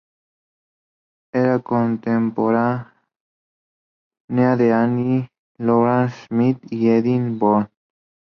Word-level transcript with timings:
Era 1.31 1.59
contemporánea 1.59 2.91
de 4.57 4.73
Annie 4.73 5.27
Lorrain 5.59 6.09
Smith 6.25 6.57
y 6.71 6.87
de 6.87 6.97
Ethel 6.97 7.37
Barton. 7.39 7.69